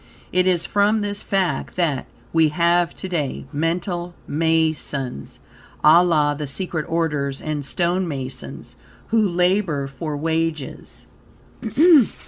[0.31, 5.37] It is from this fact, that, we have to day Mental Masons,
[5.83, 8.75] a la the secret orders, and stone masons,
[9.09, 11.05] who labor for wages.